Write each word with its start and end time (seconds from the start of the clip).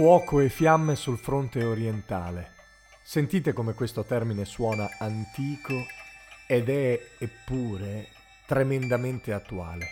Fuoco 0.00 0.40
e 0.40 0.48
fiamme 0.48 0.96
sul 0.96 1.18
fronte 1.18 1.62
orientale. 1.62 2.52
Sentite 3.02 3.52
come 3.52 3.74
questo 3.74 4.02
termine 4.02 4.46
suona 4.46 4.88
antico 4.98 5.74
ed 6.46 6.70
è 6.70 6.98
eppure 7.18 8.06
tremendamente 8.46 9.34
attuale. 9.34 9.84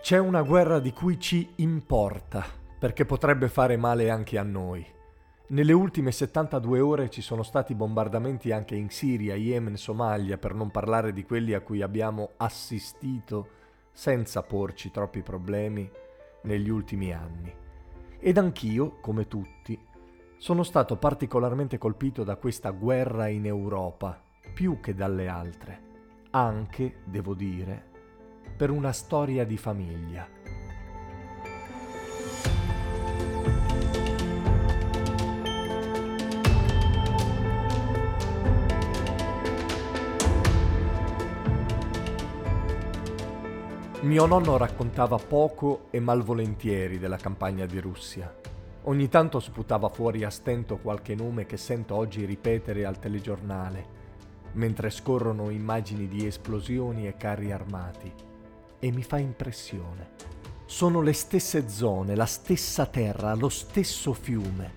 C'è 0.00 0.18
una 0.18 0.42
guerra 0.42 0.78
di 0.78 0.92
cui 0.92 1.18
ci 1.18 1.54
importa, 1.56 2.46
perché 2.78 3.04
potrebbe 3.04 3.48
fare 3.48 3.76
male 3.76 4.08
anche 4.08 4.38
a 4.38 4.44
noi. 4.44 5.00
Nelle 5.52 5.74
ultime 5.74 6.12
72 6.12 6.80
ore 6.80 7.10
ci 7.10 7.20
sono 7.20 7.42
stati 7.42 7.74
bombardamenti 7.74 8.52
anche 8.52 8.74
in 8.74 8.88
Siria, 8.88 9.34
Yemen, 9.34 9.76
Somalia, 9.76 10.38
per 10.38 10.54
non 10.54 10.70
parlare 10.70 11.12
di 11.12 11.24
quelli 11.24 11.52
a 11.52 11.60
cui 11.60 11.82
abbiamo 11.82 12.30
assistito 12.38 13.48
senza 13.92 14.42
porci 14.42 14.90
troppi 14.90 15.20
problemi 15.20 15.86
negli 16.44 16.70
ultimi 16.70 17.12
anni. 17.12 17.54
Ed 18.18 18.38
anch'io, 18.38 18.98
come 19.02 19.28
tutti, 19.28 19.78
sono 20.38 20.62
stato 20.62 20.96
particolarmente 20.96 21.76
colpito 21.76 22.24
da 22.24 22.36
questa 22.36 22.70
guerra 22.70 23.28
in 23.28 23.44
Europa, 23.44 24.22
più 24.54 24.80
che 24.80 24.94
dalle 24.94 25.28
altre, 25.28 25.82
anche, 26.30 27.02
devo 27.04 27.34
dire, 27.34 27.90
per 28.56 28.70
una 28.70 28.92
storia 28.92 29.44
di 29.44 29.58
famiglia. 29.58 30.26
Mio 44.02 44.26
nonno 44.26 44.56
raccontava 44.56 45.16
poco 45.16 45.86
e 45.90 46.00
malvolentieri 46.00 46.98
della 46.98 47.18
campagna 47.18 47.66
di 47.66 47.78
Russia. 47.78 48.34
Ogni 48.82 49.08
tanto 49.08 49.38
sputava 49.38 49.88
fuori 49.90 50.24
a 50.24 50.30
stento 50.30 50.78
qualche 50.78 51.14
nome 51.14 51.46
che 51.46 51.56
sento 51.56 51.94
oggi 51.94 52.24
ripetere 52.24 52.84
al 52.84 52.98
telegiornale, 52.98 53.86
mentre 54.54 54.90
scorrono 54.90 55.50
immagini 55.50 56.08
di 56.08 56.26
esplosioni 56.26 57.06
e 57.06 57.16
carri 57.16 57.52
armati. 57.52 58.12
E 58.80 58.90
mi 58.90 59.04
fa 59.04 59.18
impressione. 59.18 60.08
Sono 60.64 61.00
le 61.00 61.12
stesse 61.12 61.68
zone, 61.68 62.16
la 62.16 62.26
stessa 62.26 62.86
terra, 62.86 63.34
lo 63.34 63.48
stesso 63.48 64.12
fiume, 64.14 64.72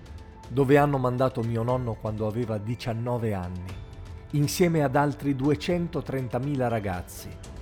dove 0.48 0.78
hanno 0.78 0.98
mandato 0.98 1.42
mio 1.42 1.64
nonno 1.64 1.94
quando 1.94 2.28
aveva 2.28 2.58
19 2.58 3.34
anni, 3.34 3.74
insieme 4.30 4.84
ad 4.84 4.94
altri 4.94 5.34
230.000 5.34 6.68
ragazzi 6.68 7.54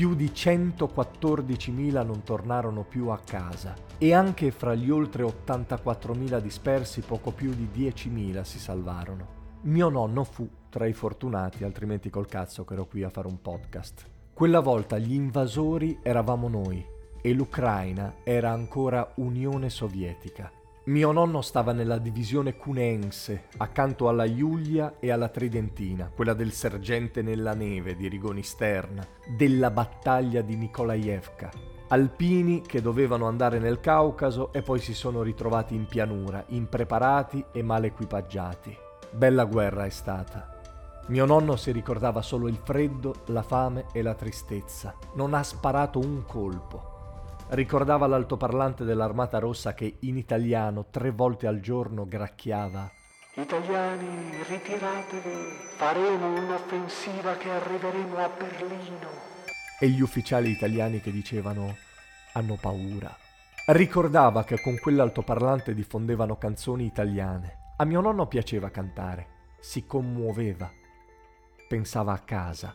più 0.00 0.14
di 0.14 0.30
114.000 0.34 2.06
non 2.06 2.22
tornarono 2.22 2.84
più 2.84 3.08
a 3.08 3.18
casa 3.18 3.74
e 3.98 4.14
anche 4.14 4.50
fra 4.50 4.74
gli 4.74 4.88
oltre 4.88 5.24
84.000 5.24 6.38
dispersi 6.38 7.02
poco 7.02 7.32
più 7.32 7.52
di 7.52 7.68
10.000 7.70 8.40
si 8.40 8.58
salvarono. 8.58 9.58
Mio 9.64 9.90
nonno 9.90 10.24
fu 10.24 10.48
tra 10.70 10.86
i 10.86 10.94
fortunati, 10.94 11.64
altrimenti 11.64 12.08
col 12.08 12.28
cazzo 12.28 12.64
che 12.64 12.72
ero 12.72 12.86
qui 12.86 13.02
a 13.02 13.10
fare 13.10 13.26
un 13.26 13.42
podcast. 13.42 14.06
Quella 14.32 14.60
volta 14.60 14.96
gli 14.96 15.12
invasori 15.12 15.98
eravamo 16.02 16.48
noi 16.48 16.82
e 17.20 17.34
l'Ucraina 17.34 18.20
era 18.24 18.52
ancora 18.52 19.12
Unione 19.16 19.68
Sovietica. 19.68 20.50
Mio 20.90 21.12
nonno 21.12 21.40
stava 21.40 21.70
nella 21.70 21.98
divisione 21.98 22.56
cunense, 22.56 23.44
accanto 23.58 24.08
alla 24.08 24.26
Giulia 24.34 24.96
e 24.98 25.12
alla 25.12 25.28
Tridentina, 25.28 26.10
quella 26.12 26.34
del 26.34 26.50
sergente 26.50 27.22
nella 27.22 27.54
neve 27.54 27.94
di 27.94 28.08
Rigoni 28.08 28.42
Sterna, 28.42 29.06
della 29.36 29.70
battaglia 29.70 30.40
di 30.40 30.56
Nikolaevka. 30.56 31.48
Alpini 31.90 32.62
che 32.62 32.82
dovevano 32.82 33.28
andare 33.28 33.60
nel 33.60 33.78
Caucaso 33.78 34.52
e 34.52 34.62
poi 34.62 34.80
si 34.80 34.92
sono 34.92 35.22
ritrovati 35.22 35.76
in 35.76 35.86
pianura, 35.86 36.42
impreparati 36.48 37.44
e 37.52 37.62
mal 37.62 37.84
equipaggiati. 37.84 38.76
Bella 39.12 39.44
guerra 39.44 39.84
è 39.84 39.90
stata. 39.90 40.58
Mio 41.06 41.24
nonno 41.24 41.54
si 41.54 41.70
ricordava 41.70 42.20
solo 42.20 42.48
il 42.48 42.58
freddo, 42.60 43.22
la 43.26 43.42
fame 43.42 43.86
e 43.92 44.02
la 44.02 44.14
tristezza. 44.14 44.96
Non 45.14 45.34
ha 45.34 45.42
sparato 45.44 46.00
un 46.00 46.24
colpo 46.26 46.98
ricordava 47.50 48.06
l'altoparlante 48.06 48.84
dell'Armata 48.84 49.38
Rossa 49.38 49.74
che 49.74 49.96
in 50.00 50.16
italiano 50.16 50.86
tre 50.90 51.10
volte 51.10 51.46
al 51.46 51.60
giorno 51.60 52.06
gracchiava 52.06 52.90
Italiani, 53.34 54.42
ritiratevi, 54.48 55.30
faremo 55.76 56.36
un'offensiva 56.36 57.36
che 57.36 57.48
arriveremo 57.48 58.16
a 58.16 58.28
Berlino. 58.28 59.08
E 59.78 59.88
gli 59.88 60.00
ufficiali 60.00 60.50
italiani 60.50 61.00
che 61.00 61.12
dicevano 61.12 61.76
hanno 62.32 62.58
paura. 62.60 63.16
Ricordava 63.66 64.42
che 64.42 64.60
con 64.60 64.76
quell'altoparlante 64.78 65.74
diffondevano 65.74 66.38
canzoni 66.38 66.86
italiane. 66.86 67.74
A 67.76 67.84
mio 67.84 68.00
nonno 68.00 68.26
piaceva 68.26 68.68
cantare, 68.68 69.54
si 69.60 69.86
commuoveva, 69.86 70.68
pensava 71.68 72.12
a 72.12 72.18
casa. 72.18 72.74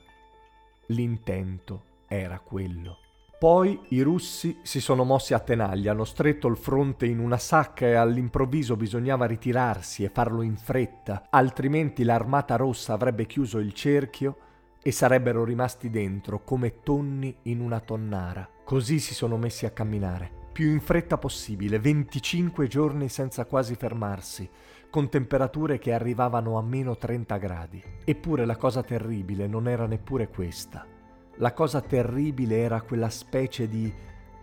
L'intento 0.88 1.84
era 2.07 2.40
quello. 2.40 3.04
Poi 3.38 3.79
i 3.90 4.01
russi 4.01 4.59
si 4.63 4.79
sono 4.79 5.03
mossi 5.03 5.34
a 5.34 5.40
tenaglia, 5.40 5.91
hanno 5.91 6.06
stretto 6.06 6.47
il 6.47 6.56
fronte 6.56 7.06
in 7.06 7.19
una 7.19 7.38
sacca 7.38 7.85
e 7.85 7.94
all'improvviso 7.96 8.78
bisognava 8.78 9.25
ritirarsi 9.25 10.06
e 10.06 10.09
farlo 10.09 10.41
in 10.41 10.56
fretta, 10.56 11.28
altrimenti 11.29 12.03
l'armata 12.03 12.56
rossa 12.56 12.94
avrebbe 12.94 13.25
chiuso 13.25 13.59
il 13.59 13.74
cerchio 13.74 14.38
e 14.81 14.91
sarebbero 14.91 15.44
rimasti 15.44 15.90
dentro 15.90 16.44
come 16.44 16.81
tonni 16.81 17.35
in 17.44 17.59
una 17.59 17.81
tonnara. 17.81 18.50
Così 18.63 19.00
si 19.00 19.13
sono 19.13 19.35
messi 19.35 19.66
a 19.66 19.72
camminare, 19.72 20.31
più 20.53 20.69
in 20.72 20.79
fretta 20.79 21.18
possibile, 21.18 21.78
25 21.78 22.68
giorni 22.68 23.09
senza 23.09 23.45
quasi 23.45 23.75
fermarsi, 23.75 24.50
con 24.90 25.09
temperature 25.09 25.78
che 25.78 25.91
arrivavano 25.91 26.57
a 26.57 26.62
meno 26.62 26.95
30 26.95 27.35
gradi. 27.35 27.84
Eppure 28.06 28.45
la 28.45 28.56
cosa 28.56 28.81
terribile 28.81 29.45
non 29.45 29.68
era 29.68 29.85
neppure 29.88 30.29
questa. 30.29 30.94
La 31.40 31.51
cosa 31.51 31.81
terribile 31.81 32.59
era 32.59 32.79
quella 32.79 33.09
specie 33.09 33.68
di 33.68 33.94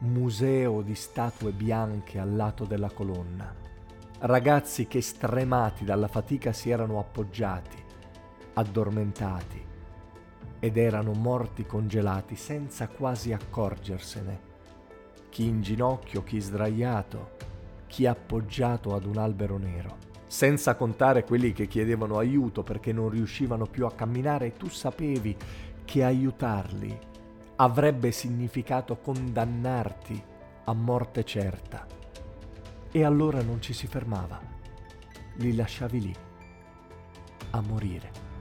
museo 0.01 0.83
di 0.83 0.95
statue 0.95 1.51
bianche 1.53 2.19
al 2.19 2.37
lato 2.37 2.67
della 2.67 2.91
colonna. 2.91 3.55
Ragazzi 4.19 4.87
che 4.87 5.01
stremati 5.01 5.87
dalla 5.87 6.07
fatica 6.07 6.53
si 6.53 6.69
erano 6.69 6.99
appoggiati, 6.99 7.83
addormentati 8.53 9.65
ed 10.61 10.77
erano 10.77 11.13
morti 11.13 11.65
congelati 11.65 12.37
senza 12.37 12.89
quasi 12.89 13.33
accorgersene. 13.33 14.51
Chi 15.31 15.47
in 15.47 15.63
ginocchio, 15.63 16.23
chi 16.23 16.41
sdraiato, 16.41 17.37
chi 17.87 18.07
appoggiato 18.07 18.95
ad 18.95 19.07
un 19.07 19.17
albero 19.17 19.57
nero. 19.57 19.97
Senza 20.27 20.75
contare 20.75 21.25
quelli 21.25 21.53
che 21.53 21.67
chiedevano 21.69 22.19
aiuto 22.19 22.63
perché 22.63 22.93
non 22.93 23.09
riuscivano 23.09 23.65
più 23.65 23.87
a 23.87 23.93
camminare 23.93 24.53
tu 24.57 24.69
sapevi 24.69 25.37
che 25.85 26.05
aiutarli 26.05 26.99
avrebbe 27.57 28.11
significato 28.11 28.97
condannarti 28.97 30.23
a 30.65 30.73
morte 30.73 31.25
certa. 31.25 31.87
E 32.91 33.05
allora 33.05 33.43
non 33.43 33.61
ci 33.61 33.73
si 33.73 33.87
fermava, 33.87 34.41
li 35.37 35.55
lasciavi 35.55 36.01
lì, 36.01 36.15
a 37.51 37.61
morire. 37.61 38.32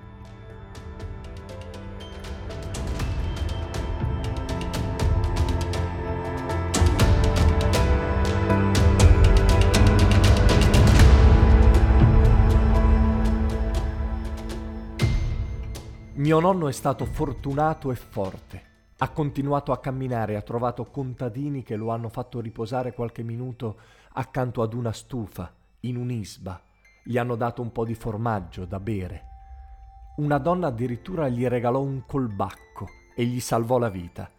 Mio 16.13 16.41
nonno 16.41 16.67
è 16.67 16.73
stato 16.73 17.05
fortunato 17.05 17.89
e 17.89 17.95
forte. 17.95 18.61
Ha 18.97 19.09
continuato 19.11 19.71
a 19.71 19.79
camminare, 19.79 20.35
ha 20.35 20.41
trovato 20.41 20.83
contadini 20.83 21.63
che 21.63 21.77
lo 21.77 21.89
hanno 21.89 22.09
fatto 22.09 22.41
riposare 22.41 22.91
qualche 22.93 23.23
minuto 23.23 23.77
accanto 24.13 24.61
ad 24.61 24.73
una 24.73 24.91
stufa, 24.91 25.49
in 25.81 25.95
un'isba, 25.95 26.61
gli 27.01 27.17
hanno 27.17 27.35
dato 27.37 27.61
un 27.61 27.71
po' 27.71 27.85
di 27.85 27.95
formaggio 27.95 28.65
da 28.65 28.81
bere. 28.81 29.23
Una 30.17 30.37
donna 30.37 30.67
addirittura 30.67 31.29
gli 31.29 31.47
regalò 31.47 31.79
un 31.79 32.03
colbacco 32.05 32.89
e 33.15 33.23
gli 33.23 33.39
salvò 33.39 33.77
la 33.77 33.89
vita. 33.89 34.29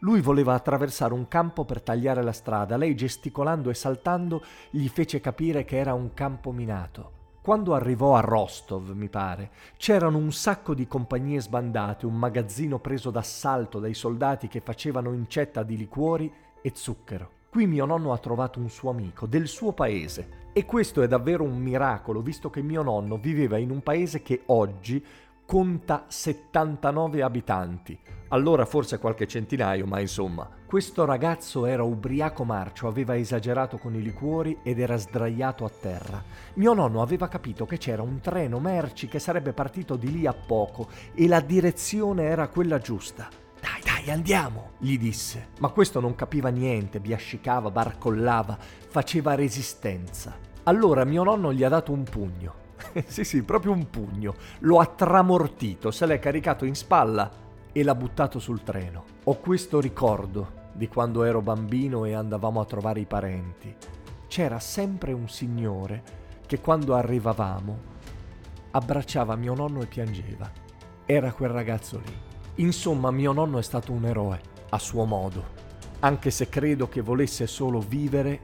Lui 0.00 0.20
voleva 0.20 0.52
attraversare 0.52 1.14
un 1.14 1.28
campo 1.28 1.64
per 1.64 1.80
tagliare 1.80 2.22
la 2.22 2.32
strada, 2.32 2.76
lei 2.76 2.94
gesticolando 2.94 3.70
e 3.70 3.74
saltando 3.74 4.42
gli 4.68 4.86
fece 4.86 5.20
capire 5.20 5.64
che 5.64 5.78
era 5.78 5.94
un 5.94 6.12
campo 6.12 6.52
minato. 6.52 7.21
Quando 7.42 7.74
arrivò 7.74 8.14
a 8.14 8.20
Rostov, 8.20 8.90
mi 8.90 9.08
pare, 9.08 9.50
c'erano 9.76 10.16
un 10.16 10.30
sacco 10.30 10.74
di 10.74 10.86
compagnie 10.86 11.40
sbandate, 11.40 12.06
un 12.06 12.16
magazzino 12.16 12.78
preso 12.78 13.10
d'assalto 13.10 13.80
dai 13.80 13.94
soldati 13.94 14.46
che 14.46 14.60
facevano 14.60 15.12
incetta 15.12 15.64
di 15.64 15.76
liquori 15.76 16.32
e 16.62 16.70
zucchero. 16.72 17.30
Qui 17.50 17.66
mio 17.66 17.84
nonno 17.84 18.12
ha 18.12 18.18
trovato 18.18 18.60
un 18.60 18.70
suo 18.70 18.90
amico 18.90 19.26
del 19.26 19.48
suo 19.48 19.72
paese 19.72 20.50
e 20.52 20.64
questo 20.64 21.02
è 21.02 21.08
davvero 21.08 21.42
un 21.42 21.58
miracolo, 21.58 22.20
visto 22.20 22.48
che 22.48 22.62
mio 22.62 22.82
nonno 22.82 23.16
viveva 23.16 23.58
in 23.58 23.72
un 23.72 23.82
paese 23.82 24.22
che 24.22 24.42
oggi 24.46 25.04
conta 25.44 26.04
79 26.08 27.22
abitanti. 27.22 27.98
Allora 28.28 28.64
forse 28.64 28.98
qualche 28.98 29.26
centinaio, 29.26 29.86
ma 29.86 30.00
insomma. 30.00 30.48
Questo 30.66 31.04
ragazzo 31.04 31.66
era 31.66 31.82
ubriaco 31.82 32.44
marcio, 32.44 32.88
aveva 32.88 33.14
esagerato 33.14 33.76
con 33.76 33.94
i 33.94 34.00
liquori 34.00 34.58
ed 34.62 34.80
era 34.80 34.96
sdraiato 34.96 35.66
a 35.66 35.70
terra. 35.70 36.22
Mio 36.54 36.72
nonno 36.72 37.02
aveva 37.02 37.28
capito 37.28 37.66
che 37.66 37.76
c'era 37.76 38.00
un 38.00 38.20
treno 38.20 38.58
merci 38.58 39.06
che 39.06 39.18
sarebbe 39.18 39.52
partito 39.52 39.96
di 39.96 40.10
lì 40.10 40.26
a 40.26 40.32
poco 40.32 40.88
e 41.14 41.28
la 41.28 41.40
direzione 41.40 42.22
era 42.22 42.48
quella 42.48 42.78
giusta. 42.78 43.28
Dai, 43.60 43.82
dai, 43.84 44.10
andiamo, 44.10 44.70
gli 44.78 44.96
disse. 44.96 45.48
Ma 45.58 45.68
questo 45.68 46.00
non 46.00 46.14
capiva 46.14 46.48
niente, 46.48 47.00
biascicava, 47.00 47.70
barcollava, 47.70 48.56
faceva 48.58 49.34
resistenza. 49.34 50.34
Allora 50.62 51.04
mio 51.04 51.22
nonno 51.22 51.52
gli 51.52 51.64
ha 51.64 51.68
dato 51.68 51.92
un 51.92 52.04
pugno. 52.04 52.61
sì, 53.06 53.24
sì, 53.24 53.42
proprio 53.42 53.72
un 53.72 53.88
pugno. 53.90 54.34
Lo 54.60 54.78
ha 54.78 54.86
tramortito, 54.86 55.90
se 55.90 56.06
l'è 56.06 56.18
caricato 56.18 56.64
in 56.64 56.74
spalla 56.74 57.30
e 57.72 57.82
l'ha 57.82 57.94
buttato 57.94 58.38
sul 58.38 58.62
treno. 58.62 59.04
Ho 59.24 59.36
questo 59.38 59.80
ricordo 59.80 60.60
di 60.72 60.88
quando 60.88 61.24
ero 61.24 61.40
bambino 61.42 62.04
e 62.04 62.14
andavamo 62.14 62.60
a 62.60 62.64
trovare 62.64 63.00
i 63.00 63.06
parenti. 63.06 63.74
C'era 64.26 64.58
sempre 64.58 65.12
un 65.12 65.28
signore 65.28 66.20
che 66.46 66.60
quando 66.60 66.94
arrivavamo 66.94 67.90
abbracciava 68.72 69.36
mio 69.36 69.54
nonno 69.54 69.82
e 69.82 69.86
piangeva. 69.86 70.50
Era 71.04 71.32
quel 71.32 71.50
ragazzo 71.50 72.00
lì. 72.04 72.16
Insomma, 72.56 73.10
mio 73.10 73.32
nonno 73.32 73.58
è 73.58 73.62
stato 73.62 73.92
un 73.92 74.04
eroe, 74.04 74.40
a 74.70 74.78
suo 74.78 75.04
modo, 75.04 75.44
anche 76.00 76.30
se 76.30 76.48
credo 76.48 76.88
che 76.88 77.00
volesse 77.00 77.46
solo 77.46 77.80
vivere 77.80 78.40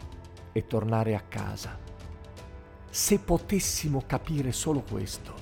e 0.52 0.66
tornare 0.66 1.14
a 1.14 1.22
casa. 1.26 1.87
Se 2.90 3.18
potessimo 3.18 4.02
capire 4.06 4.52
solo 4.52 4.80
questo, 4.80 5.34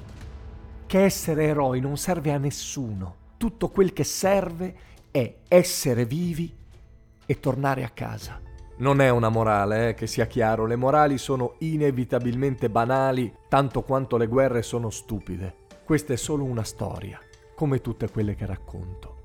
che 0.87 1.05
essere 1.05 1.45
eroi 1.45 1.81
non 1.81 1.97
serve 1.97 2.33
a 2.33 2.39
nessuno, 2.39 3.15
tutto 3.37 3.69
quel 3.69 3.93
che 3.93 4.05
serve 4.05 4.75
è 5.11 5.35
essere 5.49 6.05
vivi 6.05 6.55
e 7.25 7.41
tornare 7.41 7.85
a 7.85 7.91
casa. 7.91 8.41
Non 8.79 9.01
è 9.01 9.09
una 9.09 9.31
morale, 9.31 9.89
eh, 9.89 9.95
che 9.95 10.07
sia 10.07 10.27
chiaro, 10.27 10.67
le 10.67 10.77
morali 10.77 11.17
sono 11.19 11.55
inevitabilmente 11.59 12.69
banali 12.69 13.33
tanto 13.49 13.83
quanto 13.83 14.17
le 14.17 14.27
guerre 14.27 14.63
sono 14.63 14.91
stupide. 14.91 15.65
Questa 15.85 16.13
è 16.13 16.17
solo 16.17 16.45
una 16.45 16.65
storia, 16.65 17.19
come 17.55 17.81
tutte 17.81 18.11
quelle 18.11 18.35
che 18.35 18.45
racconto. 18.45 19.16